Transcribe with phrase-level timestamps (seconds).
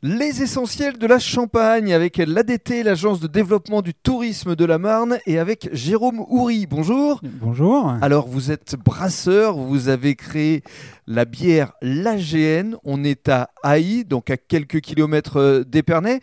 [0.00, 5.18] Les essentiels de la Champagne avec l'ADT, l'agence de développement du tourisme de la Marne,
[5.26, 6.66] et avec Jérôme Houry.
[6.66, 7.20] Bonjour.
[7.24, 7.92] Bonjour.
[8.00, 10.62] Alors vous êtes brasseur, vous avez créé
[11.08, 12.76] la bière l'AGN.
[12.84, 16.20] On est à Haï, donc à quelques kilomètres euh, d'Épernay.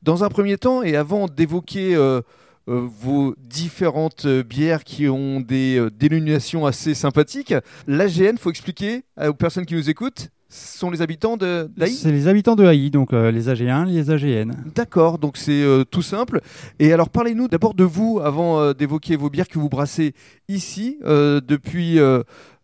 [0.00, 2.22] Dans un premier temps, et avant d'évoquer euh,
[2.68, 7.52] euh, vos différentes bières qui ont des euh, dénominations assez sympathiques,
[7.86, 12.26] l'AGN, faut expliquer aux personnes qui nous écoutent, sont les habitants de d'Haï C'est les
[12.26, 14.52] habitants de Haï, donc euh, les AG1, les AGN.
[14.74, 16.40] D'accord, donc c'est euh, tout simple.
[16.78, 20.14] Et alors parlez-nous d'abord de vous avant euh, d'évoquer vos bières que vous brassez
[20.48, 21.98] ici depuis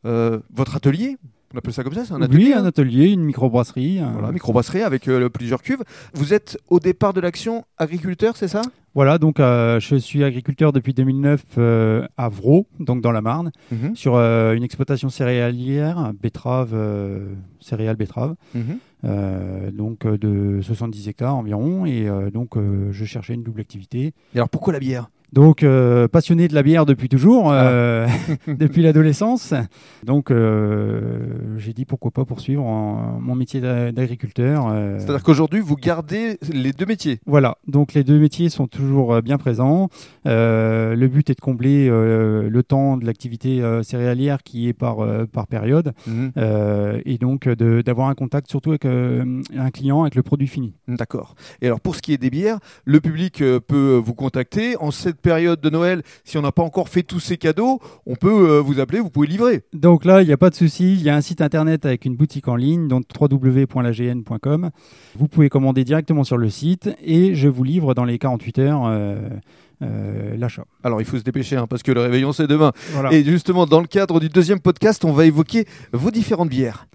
[0.05, 1.17] votre atelier.
[1.55, 2.47] On appelle ça comme ça, c'est un atelier.
[2.47, 4.01] oui, hein un atelier, une microbrasserie.
[4.01, 5.85] euh, Voilà, microbrasserie avec euh, plusieurs cuves.
[6.15, 8.63] Vous êtes au départ de l'action agriculteur, c'est ça?
[8.97, 13.53] Voilà, donc euh, je suis agriculteur depuis 2009 euh, à Vraux, donc dans la Marne,
[13.71, 16.75] Mhm, sur une exploitation céréalière, betterave,
[17.61, 19.71] céréales betterave, mhm.
[19.73, 22.55] donc de 70 hectares environ, et donc
[22.91, 24.13] je cherchais une double activité.
[24.35, 25.09] Et alors pourquoi la bière?
[25.35, 27.65] Donc euh, passionné de la bière depuis toujours, Ah.
[27.67, 28.07] euh,
[28.47, 29.53] depuis l'adolescence.
[30.05, 31.19] Donc euh,
[31.59, 34.73] j'ai dit pourquoi pas poursuivre en- mon métier d'a- d'agriculteur.
[34.99, 37.19] C'est-à-dire qu'aujourd'hui, vous gardez les deux métiers.
[37.27, 39.89] voilà, donc les deux métiers sont toujours bien présents.
[40.25, 44.99] Le but est de combler le temps de l'activité céréalière qui est par,
[45.33, 45.93] par période
[46.37, 50.75] euh, et donc d'avoir un contact surtout avec un client, avec le produit fini.
[50.87, 51.35] D'accord.
[51.61, 54.77] Et alors pour ce qui est des bières, le public peut vous contacter.
[54.77, 58.15] En cette période de Noël, si on n'a pas encore fait tous ces cadeaux, on
[58.15, 59.63] peut euh, vous appeler, vous pouvez livrer.
[59.73, 60.95] Donc là, il n'y a pas de souci.
[60.95, 64.71] Il y a un site internet avec une boutique en ligne, donc www.lagn.com.
[65.17, 68.83] Vous pouvez commander directement sur le site et je vous livre dans les 48 heures
[68.85, 69.17] euh,
[69.83, 70.65] euh, l'achat.
[70.85, 72.73] Alors il faut se dépêcher hein, parce que le réveillon c'est demain.
[72.93, 73.13] Voilà.
[73.13, 76.87] Et justement, dans le cadre du deuxième podcast, on va évoquer vos différentes bières.